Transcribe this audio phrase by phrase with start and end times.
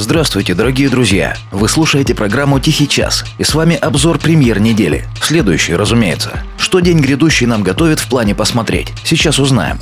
[0.00, 1.36] Здравствуйте, дорогие друзья!
[1.52, 5.04] Вы слушаете программу «Тихий час» и с вами обзор премьер недели.
[5.20, 6.42] Следующий, разумеется.
[6.56, 8.94] Что день грядущий нам готовит в плане посмотреть?
[9.04, 9.78] Сейчас узнаем.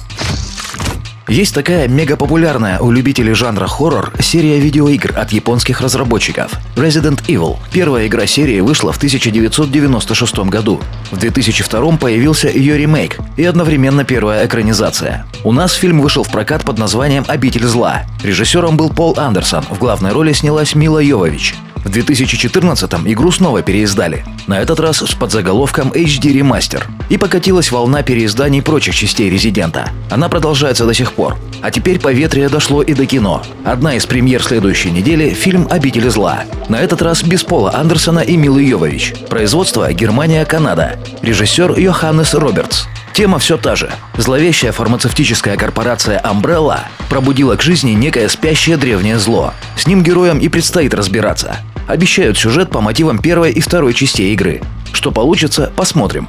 [1.29, 7.59] Есть такая мегапопулярная у любителей жанра хоррор серия видеоигр от японских разработчиков Resident Evil.
[7.71, 10.81] Первая игра серии вышла в 1996 году.
[11.11, 15.27] В 2002 появился ее ремейк и одновременно первая экранизация.
[15.45, 18.05] У нас фильм вышел в прокат под названием «Обитель зла».
[18.25, 21.55] Режиссером был Пол Андерсон, в главной роли снялась Мила Йовович.
[21.85, 26.85] В 2014-м игру снова переиздали, на этот раз с подзаголовком HD Remaster.
[27.09, 29.91] И покатилась волна переизданий прочих частей Резидента.
[30.11, 31.37] Она продолжается до сих пор.
[31.63, 33.43] А теперь поветрие дошло и до кино.
[33.65, 36.45] Одна из премьер следующей недели– фильм «Обитель зла».
[36.69, 39.15] На этот раз без Пола Андерсона и Милы Йовович.
[39.29, 40.99] Производство– Германия-Канада.
[41.23, 42.87] Режиссер– Йоханнес Робертс.
[43.19, 43.91] Тема все та же.
[44.17, 49.55] Зловещая фармацевтическая корпорация Umbrella пробудила к жизни некое спящее древнее зло.
[49.77, 51.57] С ним героям и предстоит разбираться.
[51.89, 54.61] Обещают сюжет по мотивам первой и второй частей игры.
[54.93, 56.29] Что получится, посмотрим.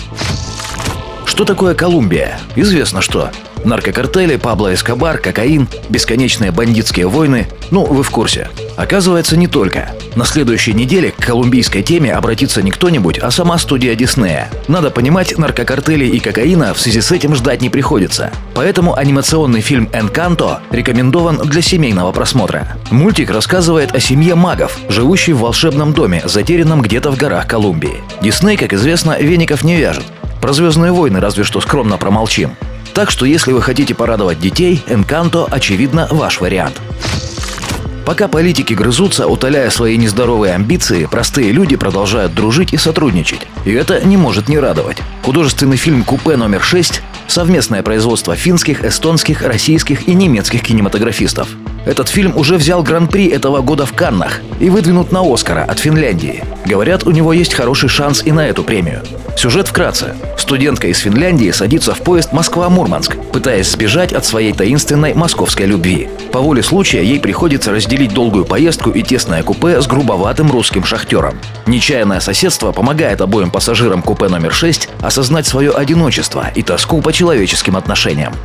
[1.25, 2.39] Что такое Колумбия?
[2.55, 3.29] Известно что.
[3.63, 7.47] Наркокартели, Пабло Эскобар, кокаин, бесконечные бандитские войны.
[7.71, 8.49] Ну, вы в курсе.
[8.77, 9.89] Оказывается, не только.
[10.15, 14.49] На следующей неделе к колумбийской теме обратится не кто-нибудь, а сама студия Диснея.
[14.67, 18.31] Надо понимать, наркокартели и кокаина в связи с этим ждать не приходится.
[18.55, 22.77] Поэтому анимационный фильм «Энканто» рекомендован для семейного просмотра.
[22.91, 28.01] Мультик рассказывает о семье магов, живущей в волшебном доме, затерянном где-то в горах Колумбии.
[28.21, 30.05] Дисней, как известно, веников не вяжет.
[30.41, 32.55] Про «Звездные войны» разве что скромно промолчим.
[32.93, 36.81] Так что если вы хотите порадовать детей, «Энканто» очевидно ваш вариант.
[38.09, 43.41] Пока политики грызутся, утоляя свои нездоровые амбиции, простые люди продолжают дружить и сотрудничать.
[43.65, 44.97] И это не может не радовать.
[45.21, 51.49] Художественный фильм «Купе номер 6»— совместное производство финских, эстонских, российских и немецких кинематографистов.
[51.89, 56.43] Этот фильм уже взял гран-при этого года в Каннах и выдвинут на Оскара от Финляндии.
[56.63, 59.01] Говорят, у него есть хороший шанс и на эту премию.
[59.35, 60.15] Сюжет вкратце.
[60.37, 66.09] Студентка из Финляндии садится в поезд Москва-Мурманск, пытаясь сбежать от своей таинственной московской любви.
[66.31, 71.39] По воле случая ей приходится разделить долгую поездку и тесное купе с грубоватым русским шахтером.
[71.65, 77.75] Нечаянное соседство помогает обоим пассажирам купе номер 6 осознать свое одиночество и тоску по человеческим
[77.75, 78.35] отношениям.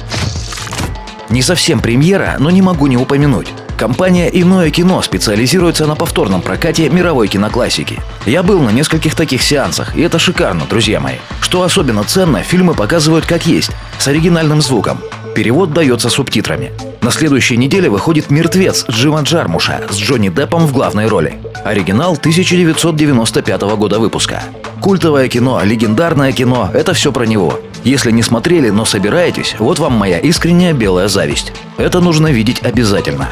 [1.34, 3.49] Не совсем премьера, но не могу не упомянуть.
[3.77, 7.99] Компания «Иное кино» специализируется на повторном прокате мировой киноклассики.
[8.25, 11.17] Я был на нескольких таких сеансах, и это шикарно, друзья мои.
[11.41, 15.00] Что особенно ценно, фильмы показывают как есть, с оригинальным звуком.
[15.34, 16.71] Перевод дается субтитрами.
[17.00, 21.34] На следующей неделе выходит «Мертвец» Джима Джармуша с Джонни Деппом в главной роли.
[21.65, 24.41] Оригинал 1995 года выпуска.
[24.81, 27.59] Культовое кино, легендарное кино– это все про него.
[27.84, 31.53] Если не смотрели, но собираетесь, вот вам моя искренняя белая зависть.
[31.77, 33.28] Это нужно видеть обязательно.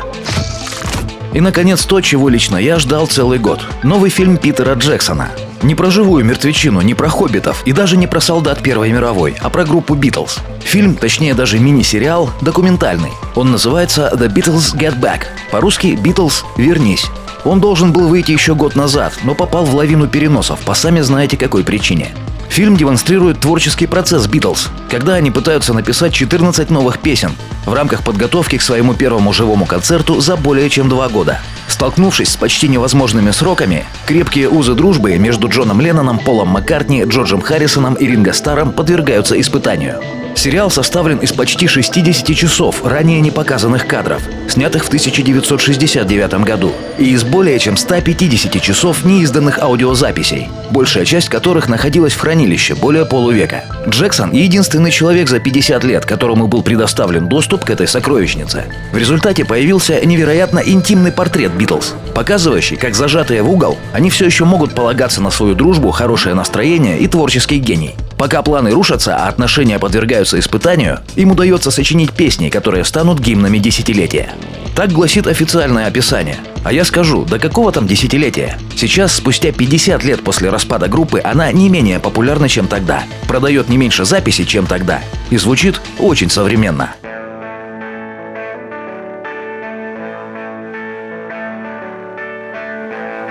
[1.32, 3.66] И, наконец, то, чего лично я ждал целый год.
[3.82, 5.30] Новый фильм Питера Джексона.
[5.62, 9.48] Не про живую мертвечину, не про хоббитов и даже не про солдат Первой мировой, а
[9.48, 10.40] про группу Битлз.
[10.60, 13.12] Фильм, точнее даже мини-сериал, документальный.
[13.34, 15.22] Он называется «The Beatles Get Back».
[15.50, 17.06] По-русски «Битлз, вернись».
[17.44, 21.36] Он должен был выйти еще год назад, но попал в лавину переносов по сами знаете
[21.38, 22.14] какой причине.
[22.52, 27.32] Фильм демонстрирует творческий процесс Битлз, когда они пытаются написать 14 новых песен
[27.64, 31.40] в рамках подготовки к своему первому живому концерту за более чем два года.
[31.66, 37.94] Столкнувшись с почти невозможными сроками, крепкие узы дружбы между Джоном Ленноном, Полом Маккартни, Джорджем Харрисоном
[37.94, 40.02] и Ринго Старом подвергаются испытанию.
[40.34, 47.10] Сериал составлен из почти 60 часов ранее не показанных кадров, снятых в 1969 году, и
[47.10, 53.65] из более чем 150 часов неизданных аудиозаписей, большая часть которых находилась в хранилище более полувека.
[53.88, 58.64] Джексон– единственный человек за 50 лет, которому был предоставлен доступ к этой сокровищнице.
[58.93, 64.44] В результате появился невероятно интимный портрет Битлз, показывающий, как зажатые в угол, они все еще
[64.44, 67.94] могут полагаться на свою дружбу, хорошее настроение и творческий гений.
[68.22, 74.30] Пока планы рушатся, а отношения подвергаются испытанию, им удается сочинить песни, которые станут гимнами десятилетия.
[74.76, 76.36] Так гласит официальное описание.
[76.62, 78.60] А я скажу, до какого там десятилетия?
[78.76, 83.02] Сейчас, спустя 50 лет после распада группы, она не менее популярна, чем тогда.
[83.26, 85.00] Продает не меньше записей, чем тогда.
[85.30, 86.94] И звучит очень современно.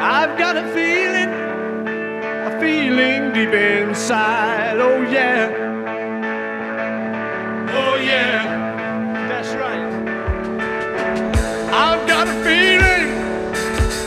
[0.01, 1.29] I've got a feeling,
[2.45, 4.77] a feeling deep inside.
[4.77, 5.49] Oh yeah.
[7.69, 9.27] Oh yeah.
[9.29, 9.91] That's right.
[11.73, 13.09] I've got a feeling,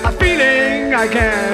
[0.04, 1.53] a feeling I can.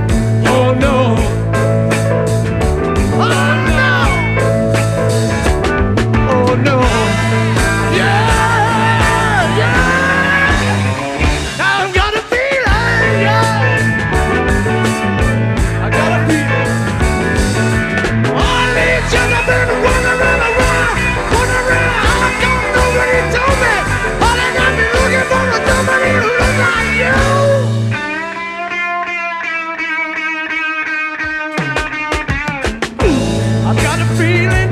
[34.21, 34.69] feeling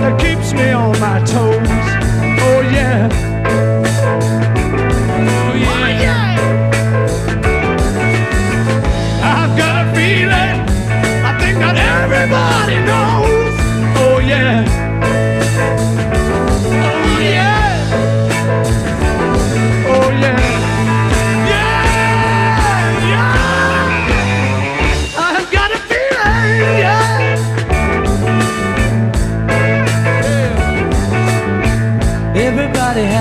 [0.00, 1.68] that keeps me on my toes.
[2.46, 3.25] Oh yeah.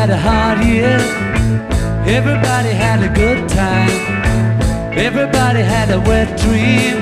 [0.06, 1.00] had a hard year.
[2.06, 3.90] Everybody had a good time.
[4.96, 6.98] Everybody had a wet dream.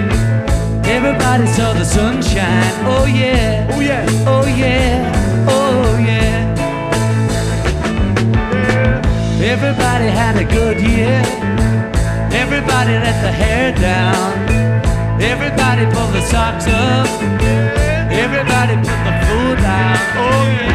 [0.86, 2.74] Everybody saw the sunshine.
[2.94, 3.68] Oh yeah.
[3.74, 4.06] Oh yeah.
[4.26, 5.12] Oh yeah.
[5.50, 6.56] Oh yeah.
[8.56, 9.52] yeah.
[9.54, 11.22] Everybody had a good year.
[12.32, 14.32] Everybody let the hair down.
[15.22, 17.08] Everybody pulled the socks up.
[18.24, 20.00] Everybody put the food out.
[20.24, 20.73] Oh yeah.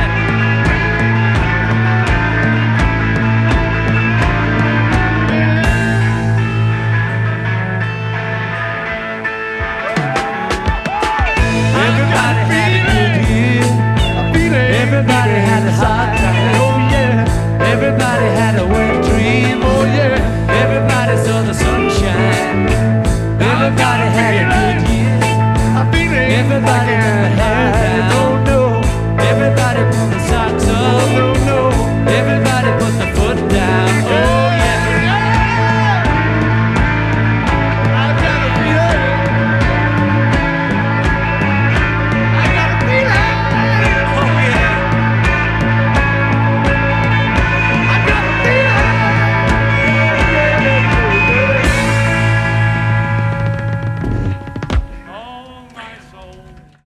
[26.59, 27.18] everybody.